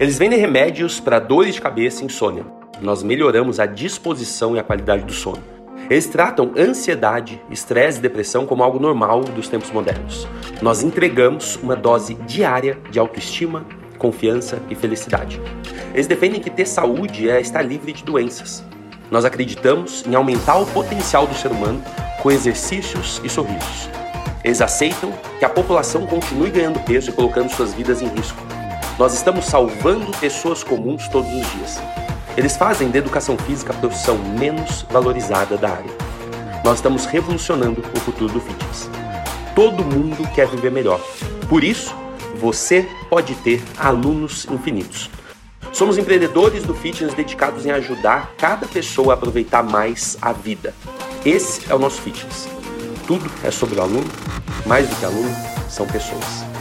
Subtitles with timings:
[0.00, 2.44] Eles vendem remédios para dores de cabeça e insônia.
[2.80, 5.42] Nós melhoramos a disposição e a qualidade do sono.
[5.88, 10.26] Eles tratam ansiedade, estresse e depressão como algo normal dos tempos modernos.
[10.60, 13.64] Nós entregamos uma dose diária de autoestima,
[13.96, 15.40] confiança e felicidade.
[15.92, 18.64] Eles defendem que ter saúde é estar livre de doenças.
[19.12, 21.80] Nós acreditamos em aumentar o potencial do ser humano
[22.20, 23.88] com exercícios e sorrisos.
[24.42, 28.42] Eles aceitam que a população continue ganhando peso e colocando suas vidas em risco.
[28.96, 31.82] Nós estamos salvando pessoas comuns todos os dias.
[32.36, 35.90] Eles fazem da educação física a profissão menos valorizada da área.
[36.64, 38.88] Nós estamos revolucionando o futuro do fitness.
[39.52, 41.00] Todo mundo quer viver melhor.
[41.48, 41.92] Por isso,
[42.36, 45.10] você pode ter alunos infinitos.
[45.72, 50.72] Somos empreendedores do fitness dedicados em ajudar cada pessoa a aproveitar mais a vida.
[51.26, 52.48] Esse é o nosso fitness.
[53.08, 54.08] Tudo é sobre o aluno,
[54.64, 55.34] mais do que aluno,
[55.68, 56.53] são pessoas.